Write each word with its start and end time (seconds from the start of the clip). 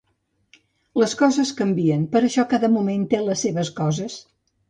Les 1.01 1.11
coses 1.19 1.51
canvien, 1.59 2.07
per 2.15 2.23
això 2.29 2.47
cada 2.53 2.71
moment 2.77 3.03
té 3.13 3.23
les 3.27 3.47
seves 3.47 3.73
coses. 3.83 4.17